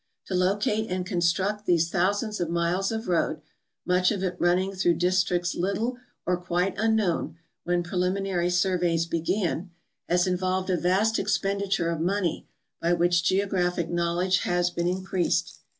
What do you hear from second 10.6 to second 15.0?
a vast expenditure of money by which geographic knowledge has been